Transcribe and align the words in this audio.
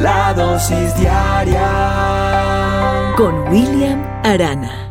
La 0.00 0.32
dosis 0.32 0.96
diaria 0.96 1.58
con 3.18 3.48
William 3.50 4.02
Arana. 4.24 4.90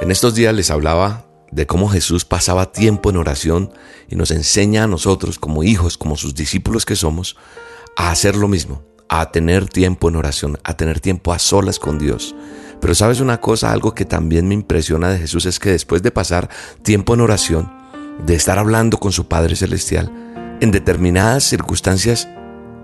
En 0.00 0.10
estos 0.10 0.34
días 0.34 0.54
les 0.54 0.70
hablaba 0.70 1.26
de 1.50 1.66
cómo 1.66 1.90
Jesús 1.90 2.24
pasaba 2.24 2.72
tiempo 2.72 3.10
en 3.10 3.18
oración 3.18 3.70
y 4.08 4.16
nos 4.16 4.30
enseña 4.30 4.84
a 4.84 4.86
nosotros 4.86 5.38
como 5.38 5.62
hijos, 5.62 5.98
como 5.98 6.16
sus 6.16 6.34
discípulos 6.34 6.86
que 6.86 6.96
somos, 6.96 7.36
a 7.98 8.10
hacer 8.10 8.34
lo 8.34 8.48
mismo, 8.48 8.82
a 9.10 9.30
tener 9.30 9.68
tiempo 9.68 10.08
en 10.08 10.16
oración, 10.16 10.58
a 10.64 10.74
tener 10.74 11.00
tiempo 11.00 11.34
a 11.34 11.38
solas 11.38 11.78
con 11.78 11.98
Dios. 11.98 12.34
Pero 12.80 12.94
sabes 12.94 13.20
una 13.20 13.42
cosa, 13.42 13.72
algo 13.72 13.94
que 13.94 14.06
también 14.06 14.48
me 14.48 14.54
impresiona 14.54 15.10
de 15.10 15.18
Jesús 15.18 15.44
es 15.44 15.58
que 15.58 15.68
después 15.68 16.02
de 16.02 16.12
pasar 16.12 16.48
tiempo 16.82 17.12
en 17.12 17.20
oración, 17.20 17.70
de 18.24 18.36
estar 18.36 18.58
hablando 18.58 18.96
con 18.96 19.12
su 19.12 19.28
Padre 19.28 19.54
Celestial, 19.54 20.10
en 20.62 20.70
determinadas 20.70 21.44
circunstancias 21.44 22.26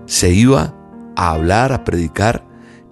se 0.05 0.29
iba 0.29 0.76
a 1.17 1.31
hablar, 1.31 1.73
a 1.73 1.83
predicar 1.83 2.45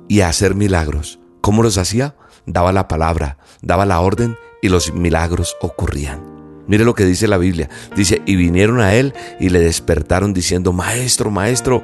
y 0.10 0.22
a 0.22 0.30
hacer 0.30 0.56
milagros. 0.56 1.20
¿Cómo 1.42 1.64
los 1.64 1.78
hacía? 1.78 2.16
Daba 2.48 2.74
la 2.74 2.88
palabra, 2.88 3.38
daba 3.62 3.86
la 3.86 4.02
orden 4.02 4.36
y 4.62 4.70
los 4.70 4.94
milagros 4.94 5.56
ocurrían. 5.62 6.22
Mire 6.68 6.84
lo 6.84 6.96
que 6.96 7.06
dice 7.06 7.28
la 7.28 7.38
Biblia. 7.38 7.70
Dice, 7.96 8.24
y 8.26 8.36
vinieron 8.36 8.82
a 8.82 8.96
él 8.96 9.14
y 9.40 9.50
le 9.50 9.60
despertaron 9.60 10.34
diciendo, 10.34 10.74
Maestro, 10.74 11.30
Maestro, 11.30 11.84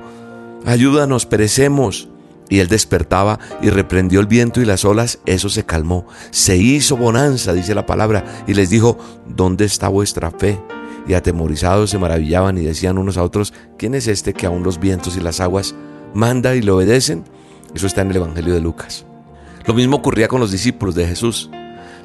ayúdanos, 0.65 1.27
perecemos. 1.27 2.09
Y 2.49 2.59
él 2.59 2.67
despertaba 2.67 3.39
y 3.61 3.69
reprendió 3.69 4.19
el 4.19 4.25
viento 4.25 4.61
y 4.61 4.65
las 4.65 4.83
olas, 4.83 5.19
eso 5.27 5.47
se 5.47 5.63
calmó. 5.63 6.07
Se 6.31 6.57
hizo 6.57 6.97
bonanza, 6.97 7.53
dice 7.53 7.75
la 7.75 7.85
palabra, 7.85 8.25
y 8.47 8.55
les 8.55 8.71
dijo, 8.71 8.97
¿dónde 9.27 9.65
está 9.65 9.87
vuestra 9.87 10.31
fe? 10.31 10.59
Y 11.07 11.13
atemorizados 11.13 11.91
se 11.91 11.99
maravillaban 11.99 12.57
y 12.57 12.65
decían 12.65 12.97
unos 12.97 13.17
a 13.17 13.23
otros, 13.23 13.53
¿quién 13.77 13.93
es 13.93 14.07
este 14.07 14.33
que 14.33 14.47
aún 14.47 14.63
los 14.63 14.79
vientos 14.79 15.15
y 15.15 15.21
las 15.21 15.39
aguas 15.39 15.75
manda 16.13 16.55
y 16.55 16.61
le 16.61 16.71
obedecen? 16.71 17.25
Eso 17.73 17.87
está 17.87 18.01
en 18.01 18.11
el 18.11 18.17
Evangelio 18.17 18.53
de 18.53 18.61
Lucas. 18.61 19.05
Lo 19.65 19.73
mismo 19.73 19.97
ocurría 19.97 20.27
con 20.27 20.39
los 20.39 20.51
discípulos 20.51 20.95
de 20.95 21.07
Jesús. 21.07 21.49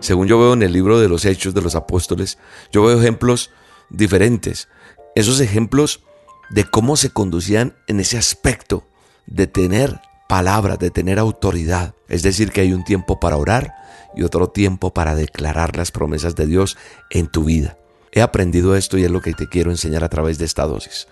Según 0.00 0.28
yo 0.28 0.38
veo 0.38 0.52
en 0.52 0.62
el 0.62 0.72
libro 0.72 1.00
de 1.00 1.08
los 1.08 1.24
Hechos 1.24 1.54
de 1.54 1.62
los 1.62 1.74
Apóstoles, 1.74 2.38
yo 2.70 2.84
veo 2.84 3.00
ejemplos 3.00 3.50
diferentes. 3.90 4.68
Esos 5.14 5.40
ejemplos 5.40 6.02
de 6.50 6.64
cómo 6.64 6.96
se 6.96 7.10
conducían 7.10 7.74
en 7.86 8.00
ese 8.00 8.18
aspecto 8.18 8.86
de 9.26 9.46
tener 9.46 10.00
palabra, 10.28 10.76
de 10.76 10.90
tener 10.90 11.18
autoridad. 11.18 11.94
Es 12.08 12.22
decir, 12.22 12.50
que 12.50 12.60
hay 12.60 12.72
un 12.72 12.84
tiempo 12.84 13.18
para 13.18 13.36
orar 13.36 13.74
y 14.14 14.22
otro 14.22 14.48
tiempo 14.48 14.92
para 14.92 15.14
declarar 15.14 15.76
las 15.76 15.90
promesas 15.90 16.34
de 16.36 16.46
Dios 16.46 16.76
en 17.10 17.26
tu 17.26 17.44
vida. 17.44 17.78
He 18.12 18.22
aprendido 18.22 18.76
esto 18.76 18.96
y 18.96 19.04
es 19.04 19.10
lo 19.10 19.20
que 19.20 19.34
te 19.34 19.48
quiero 19.48 19.70
enseñar 19.70 20.02
a 20.04 20.08
través 20.08 20.38
de 20.38 20.46
esta 20.46 20.64
dosis. 20.64 21.06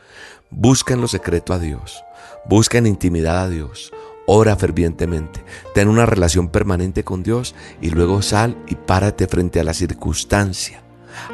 Busca 0.51 0.95
en 0.95 1.01
lo 1.01 1.09
secreto 1.09 1.53
a 1.53 1.59
Dios. 1.59 2.05
Busca 2.47 2.79
en 2.79 2.87
intimidad 2.87 3.39
a 3.39 3.49
Dios. 3.49 3.93
Ora 4.27 4.57
fervientemente, 4.57 5.45
ten 5.75 5.89
una 5.89 6.07
relación 6.07 6.49
permanente 6.49 7.05
con 7.05 7.23
Dios 7.23 7.55
y 7.83 7.91
luego 7.91 8.23
sal 8.23 8.57
y 8.67 8.75
párate 8.75 9.27
frente 9.27 9.61
a 9.61 9.65
la 9.65 9.75
circunstancia. 9.75 10.83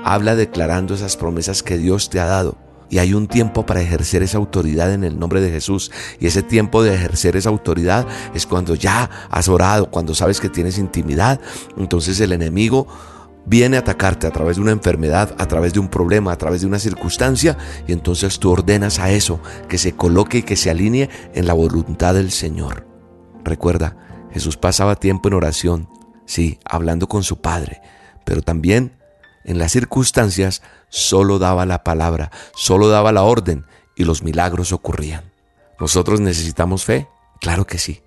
Habla 0.04 0.34
declarando 0.34 0.94
esas 0.94 1.16
promesas 1.16 1.62
que 1.62 1.78
Dios 1.78 2.10
te 2.10 2.19
ha 2.19 2.26
dado. 2.26 2.56
Y 2.88 2.99
hay 2.99 3.15
un 3.15 3.28
tiempo 3.28 3.65
para 3.65 3.81
ejercer 3.81 4.25
esa 4.25 4.38
autoridad 4.38 4.93
en 4.93 5.04
el 5.04 5.16
nombre 5.16 5.41
de 5.41 5.50
Jesús. 5.50 5.93
Y 6.19 6.26
ese 6.26 6.43
tiempo 6.43 6.82
de 6.82 6.94
ejercer 6.94 7.37
esa 7.37 7.49
autoridad 7.49 8.06
es 8.34 8.47
cuando 8.47 8.75
ya 8.75 9.09
has 9.31 9.49
orado, 9.49 9.91
cuando 9.91 10.12
sabes 10.12 10.41
que 10.41 10.49
tienes 10.49 10.76
intimidad. 10.76 11.41
Entonces 11.76 12.19
el 12.19 12.32
enemigo 12.32 12.88
viene 13.47 13.77
a 13.77 13.81
atacarte 13.81 14.27
a 14.27 14.31
través 14.31 14.56
de 14.56 14.62
una 14.62 14.73
enfermedad, 14.73 15.34
a 15.39 15.47
través 15.47 15.73
de 15.73 15.81
un 15.81 15.89
problema, 15.89 16.33
a 16.33 16.39
través 16.39 16.61
de 16.61 16.67
una 16.67 16.78
circunstancia, 16.78 17.56
y 17.87 17.93
entonces 17.93 18.39
tú 18.39 18.51
ordenas 18.51 18.99
a 18.99 19.11
eso 19.11 19.41
que 19.69 19.78
se 19.78 19.93
coloque 19.93 20.39
y 20.39 20.43
que 20.43 20.56
se 20.56 20.71
alinee 20.71 21.11
en 21.34 21.47
la 21.47 21.55
voluntad 21.55 22.15
del 22.15 22.31
Señor. 22.31 22.87
Recuerda, 23.45 23.97
Jesús 24.33 24.56
pasaba 24.56 24.97
tiempo 24.97 25.29
en 25.29 25.34
oración, 25.34 25.89
sí, 26.27 26.59
hablando 26.65 27.09
con 27.09 27.23
su 27.23 27.41
Padre, 27.41 27.81
pero 28.25 28.43
también 28.43 28.97
en 29.45 29.59
las 29.59 29.73
circunstancias 29.73 30.62
solo 30.89 31.39
daba 31.39 31.67
la 31.67 31.83
palabra, 31.83 32.31
solo 32.55 32.89
daba 32.89 33.12
la 33.12 33.23
orden 33.23 33.65
y 33.97 34.05
los 34.05 34.23
milagros 34.23 34.73
ocurrían. 34.73 35.33
¿Nosotros 35.79 36.21
necesitamos 36.21 36.84
fe? 36.84 37.09
Claro 37.41 37.67
que 37.67 37.79
sí. 37.79 38.03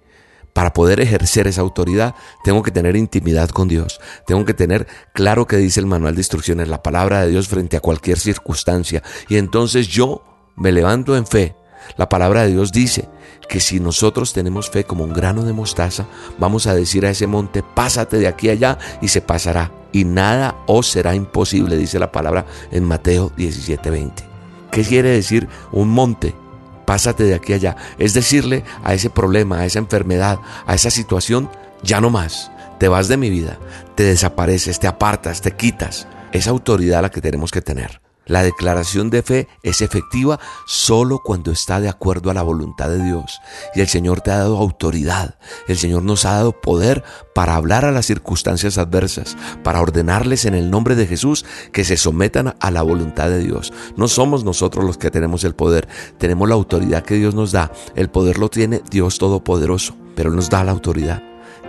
Para 0.53 0.74
poder 0.74 1.00
ejercer 1.00 1.47
esa 1.47 1.62
autoridad, 1.62 2.14
tengo 2.44 2.62
que 2.62 2.72
tener 2.72 2.96
intimidad 2.96 3.50
con 3.50 3.68
Dios. 3.68 4.00
Tengo 4.28 4.46
que 4.46 4.53
tener 4.53 4.88
claro 5.14 5.47
que 5.47 5.58
dice 5.58 5.80
el 5.80 5.88
manual 5.88 6.16
de 6.16 6.22
instrucciones, 6.22 6.68
la 6.68 6.84
palabra 6.84 7.22
de 7.22 7.31
Dios 7.31 7.47
frente 7.47 7.75
a 7.75 7.81
cualquier 7.81 8.19
circunstancia. 8.19 9.02
Y 9.30 9.38
entonces 9.38 9.88
yo 9.88 10.24
me 10.56 10.72
levanto 10.72 11.18
en 11.18 11.25
fe. 11.25 11.56
La 11.97 12.08
palabra 12.08 12.44
de 12.44 12.52
Dios 12.52 12.72
dice 12.72 13.09
que 13.50 13.59
si 13.59 13.80
nosotros 13.80 14.31
tenemos 14.31 14.69
fe 14.69 14.84
como 14.84 15.03
un 15.03 15.13
grano 15.13 15.44
de 15.44 15.53
mostaza, 15.53 16.06
vamos 16.38 16.68
a 16.68 16.75
decir 16.75 17.06
a 17.06 17.09
ese 17.09 17.28
monte, 17.28 17.63
pásate 17.63 18.18
de 18.18 18.28
aquí 18.28 18.50
allá 18.50 18.78
y 19.02 19.09
se 19.09 19.22
pasará. 19.22 19.72
Y 19.92 20.06
nada 20.06 20.56
os 20.66 20.88
será 20.88 21.13
imposible, 21.16 21.78
dice 21.78 22.00
la 22.00 22.12
palabra 22.12 22.46
en 22.72 22.84
Mateo 22.84 23.31
17:20. 23.38 24.24
¿Qué 24.72 24.84
quiere 24.84 25.09
decir 25.09 25.47
un 25.72 25.90
monte? 25.90 26.43
Pásate 26.86 27.24
de 27.24 27.36
aquí 27.36 27.54
allá. 27.54 27.76
Es 27.98 28.14
decirle 28.14 28.64
a 28.84 28.94
ese 28.94 29.10
problema, 29.10 29.60
a 29.60 29.66
esa 29.66 29.80
enfermedad, 29.80 30.40
a 30.66 30.76
esa 30.76 30.90
situación, 30.90 31.50
ya 31.82 32.02
no 32.02 32.10
más. 32.10 32.52
Te 32.80 32.88
vas 32.88 33.08
de 33.08 33.18
mi 33.18 33.30
vida, 33.30 33.58
te 33.96 34.04
desapareces, 34.04 34.80
te 34.80 34.88
apartas, 34.88 35.42
te 35.42 35.52
quitas. 35.52 36.08
Esa 36.32 36.50
autoridad 36.50 37.02
la 37.02 37.12
que 37.12 37.22
tenemos 37.22 37.52
que 37.52 37.62
tener. 37.62 38.03
La 38.26 38.42
declaración 38.44 39.10
de 39.10 39.22
fe 39.22 39.48
es 39.64 39.82
efectiva 39.82 40.40
solo 40.66 41.20
cuando 41.24 41.52
está 41.52 41.82
de 41.82 41.90
acuerdo 41.90 42.32
a 42.32 42.34
la 42.34 42.42
voluntad 42.42 42.90
de 42.90 43.04
Dios. 43.04 43.40
Y 43.76 43.82
el 43.82 43.88
Señor 43.88 44.22
te 44.22 44.32
ha 44.32 44.38
dado 44.38 44.58
autoridad. 44.58 45.38
El 45.68 45.78
Señor 45.78 46.04
nos 46.04 46.24
ha 46.26 46.34
dado 46.34 46.54
poder 46.62 47.04
para 47.36 47.56
hablar 47.56 47.84
a 47.84 47.92
las 47.92 48.06
circunstancias 48.06 48.78
adversas, 48.78 49.36
para 49.64 49.82
ordenarles 49.82 50.46
en 50.46 50.56
el 50.56 50.72
nombre 50.72 50.96
de 50.96 51.06
Jesús 51.06 51.46
que 51.74 51.84
se 51.84 51.98
sometan 51.98 52.56
a 52.60 52.72
la 52.72 52.82
voluntad 52.82 53.30
de 53.30 53.40
Dios. 53.40 53.74
No 53.98 54.08
somos 54.08 54.46
nosotros 54.46 54.86
los 54.86 54.98
que 54.98 55.12
tenemos 55.12 55.44
el 55.44 55.56
poder, 55.56 55.88
tenemos 56.18 56.48
la 56.48 56.56
autoridad 56.56 57.04
que 57.04 57.16
Dios 57.16 57.36
nos 57.36 57.52
da. 57.52 57.72
El 57.96 58.10
poder 58.10 58.38
lo 58.38 58.50
tiene 58.50 58.82
Dios 58.90 59.18
Todopoderoso, 59.18 59.96
pero 60.16 60.32
nos 60.32 60.50
da 60.50 60.64
la 60.64 60.72
autoridad. 60.72 61.22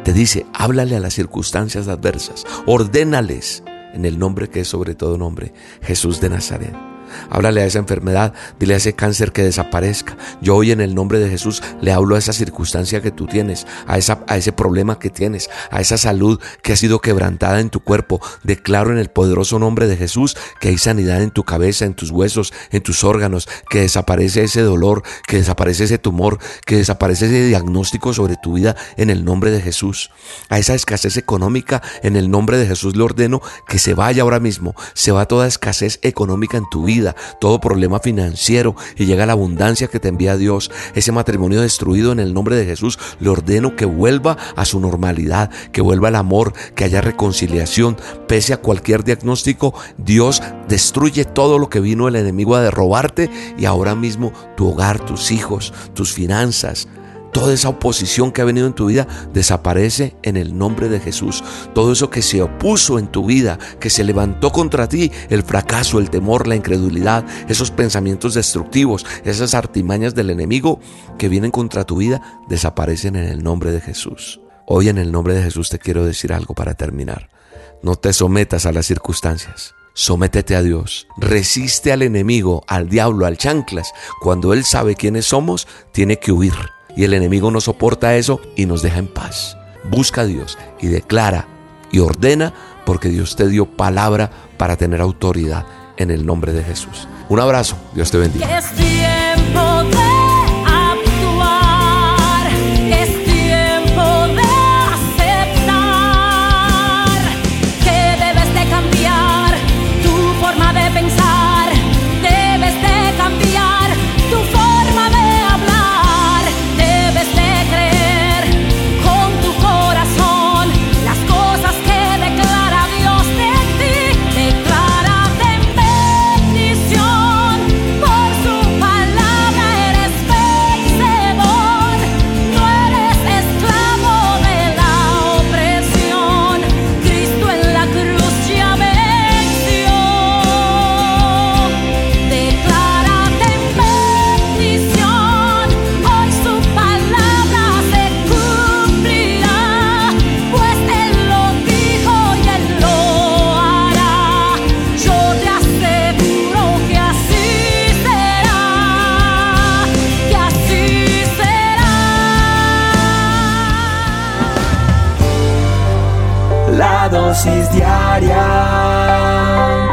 Te 0.05 0.13
dice, 0.13 0.47
háblale 0.53 0.97
a 0.97 1.01
las 1.01 1.15
circunstancias 1.15 1.89
adversas, 1.89 2.45
ordénales 2.67 3.63
en 3.95 4.05
el 4.05 4.19
nombre 4.19 4.49
que 4.49 4.61
es 4.61 4.69
sobre 4.69 4.95
todo 4.95 5.17
nombre, 5.17 5.53
Jesús 5.83 6.21
de 6.21 6.29
Nazaret. 6.29 6.94
Háblale 7.31 7.63
a 7.63 7.67
esa 7.67 7.79
enfermedad, 7.79 8.35
dile 8.59 8.75
a 8.75 8.79
ese 8.79 8.95
cáncer 8.95 9.33
que 9.33 9.43
desaparezca. 9.43 10.17
Yo 10.41 10.57
hoy 10.57 10.71
en 10.71 10.81
el 10.81 10.95
nombre 10.95 11.19
de 11.19 11.29
Jesús 11.29 11.63
le 11.81 11.93
hablo 11.93 12.17
a 12.17 12.19
esa 12.19 12.33
circunstancia 12.33 13.01
que 13.01 13.11
tú 13.11 13.27
tienes, 13.27 13.67
a, 13.87 13.99
esa, 13.99 14.25
a 14.27 14.37
ese 14.37 14.53
problema 14.53 14.99
que 14.99 15.11
tienes, 15.11 15.51
a 15.71 15.81
esa 15.81 15.99
salud 15.99 16.41
que 16.63 16.73
ha 16.73 16.77
sido 16.77 17.01
quebrantada 17.01 17.61
en 17.61 17.71
tu 17.71 17.81
cuerpo. 17.81 18.21
Declaro 18.43 18.91
en 18.91 18.99
el 18.99 19.11
poderoso 19.11 19.59
nombre 19.59 19.87
de 19.87 19.97
Jesús 19.97 20.37
que 20.61 20.69
hay 20.69 20.79
sanidad 20.79 21.23
en 21.23 21.31
tu 21.31 21.45
cabeza, 21.45 21.85
en 21.85 21.95
tus 21.95 22.11
huesos, 22.11 22.53
en 22.71 22.83
tus 22.83 23.05
órganos, 23.05 23.49
que 23.69 23.81
desaparece 23.81 24.45
ese 24.45 24.63
dolor, 24.63 25.03
que 25.27 25.39
desaparece 25.39 25.85
ese 25.85 25.99
tumor, 25.99 26.39
que 26.67 26.77
desaparece 26.77 27.27
ese 27.27 27.47
diagnóstico 27.47 28.13
sobre 28.13 28.37
tu 28.37 28.55
vida 28.55 28.77
en 28.97 29.11
el 29.11 29.25
nombre 29.25 29.51
de 29.51 29.61
Jesús. 29.61 30.11
A 30.49 30.59
esa 30.59 30.75
escasez 30.75 31.17
económica 31.17 31.83
en 32.03 32.17
el 32.17 32.31
nombre 32.31 32.59
de 32.59 32.67
Jesús 32.67 32.97
le 32.97 33.03
ordeno 33.03 33.41
que 33.67 33.79
se 33.79 33.95
vaya 33.95 34.23
ahora 34.23 34.41
mismo, 34.41 34.75
se 34.95 35.13
va 35.13 35.27
toda 35.27 35.47
escasez 35.47 35.99
económica 36.03 36.57
en 36.57 36.69
tu 36.71 36.85
vida 36.85 37.04
todo 37.41 37.61
problema 37.61 38.01
financiero 38.01 38.75
y 38.97 39.07
llega 39.07 39.27
la 39.27 39.33
abundancia 39.35 39.89
que 39.89 40.01
te 40.01 40.09
envía 40.09 40.37
Dios. 40.37 40.71
Ese 40.95 41.13
matrimonio 41.13 41.61
destruido 41.61 42.13
en 42.13 42.21
el 42.21 42.35
nombre 42.35 42.57
de 42.57 42.65
Jesús, 42.65 42.99
le 43.21 43.29
ordeno 43.29 43.77
que 43.77 43.85
vuelva 43.85 44.37
a 44.57 44.65
su 44.65 44.81
normalidad, 44.81 45.51
que 45.73 45.83
vuelva 45.83 46.09
el 46.09 46.17
amor, 46.17 46.55
que 46.75 46.85
haya 46.85 47.01
reconciliación. 47.01 47.97
Pese 48.27 48.53
a 48.53 48.59
cualquier 48.59 49.05
diagnóstico, 49.05 49.75
Dios 49.99 50.43
destruye 50.69 51.25
todo 51.25 51.59
lo 51.59 51.69
que 51.69 51.81
vino 51.81 52.09
el 52.09 52.17
enemigo 52.17 52.55
a 52.57 52.63
derrobarte 52.63 53.31
y 53.59 53.67
ahora 53.67 53.95
mismo 53.95 54.33
tu 54.57 54.71
hogar, 54.71 55.05
tus 55.05 55.31
hijos, 55.31 55.73
tus 55.95 56.13
finanzas, 56.13 56.89
Toda 57.35 57.53
esa 57.53 57.69
oposición 57.69 58.31
que 58.31 58.43
ha 58.43 58.45
venido 58.45 58.69
en 58.69 58.75
tu 58.75 58.87
vida 58.87 59.09
desaparece 59.33 60.15
en 60.23 60.37
el 60.37 60.57
nombre 60.57 60.89
de 60.89 61.01
Jesús. 61.01 61.43
Todo 61.75 61.91
eso 61.91 62.09
que 62.09 62.23
se 62.23 62.41
opuso 62.41 62.97
en 63.01 63.09
tu 63.09 63.27
vida, 63.27 63.59
que 63.81 63.91
se 63.91 64.05
levantó 64.05 64.53
contra 64.53 64.89
ti, 64.89 65.11
el 65.31 65.43
fracaso, 65.43 65.99
el 65.99 66.11
temor, 66.11 66.47
la 66.47 66.55
incredulidad, 66.55 67.27
esos 67.49 67.73
pensamientos 67.73 68.35
destructivos, 68.35 69.05
esas 69.25 69.55
artimañas 69.55 70.15
del 70.15 70.31
enemigo 70.31 70.79
que 71.19 71.29
vienen 71.29 71.51
contra 71.51 71.83
tu 71.83 71.97
vida, 71.97 72.23
desaparecen 72.49 73.17
en 73.17 73.25
el 73.25 73.43
nombre 73.43 73.73
de 73.73 73.81
Jesús. 73.81 74.41
Hoy 74.65 74.89
en 74.89 74.99
el 74.99 75.11
nombre 75.11 75.35
de 75.35 75.43
Jesús 75.43 75.71
te 75.71 75.81
quiero 75.81 76.05
decir 76.05 76.33
algo 76.33 76.55
para 76.55 76.75
terminar. 76.75 77.31
No 77.83 77.97
te 77.97 78.13
sometas 78.13 78.65
a 78.65 78.71
las 78.71 78.87
circunstancias. 78.87 79.75
Sométete 79.93 80.55
a 80.55 80.63
Dios. 80.63 81.09
Resiste 81.17 81.91
al 81.91 82.03
enemigo, 82.03 82.63
al 82.69 82.89
diablo, 82.89 83.27
al 83.27 83.39
chanclas. 83.39 83.93
Cuando 84.23 84.53
Él 84.53 84.65
sabe 84.65 84.95
quiénes 84.95 85.27
somos, 85.27 85.67
tiene 85.93 86.21
que 86.21 86.31
huir 86.31 86.55
y 86.97 87.05
el 87.05 87.15
enemigo 87.15 87.51
no 87.51 87.61
soporta 87.61 88.17
eso 88.17 88.41
y 88.57 88.67
nos 88.67 88.83
deja 88.83 88.99
en 88.99 89.09
paz. 89.09 89.57
Busca 89.85 90.23
a 90.23 90.27
Dios 90.27 90.59
y 90.81 90.89
declara 90.89 91.47
y 91.91 91.99
ordena 91.99 92.53
porque 92.85 93.09
Dios 93.09 93.37
te 93.37 93.49
dio 93.49 93.67
palabra 93.67 94.31
para 94.57 94.77
tener 94.77 95.01
autoridad 95.01 95.67
en 95.97 96.11
el 96.11 96.27
nombre 96.27 96.53
de 96.53 96.65
Jesús. 96.65 97.09
Un 97.29 97.41
abrazo, 97.41 97.77
Dios 97.95 98.11
te 98.11 98.19
bendiga. 98.19 98.61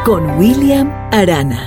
Con 0.03 0.37
William 0.37 0.89
Arana. 1.11 1.61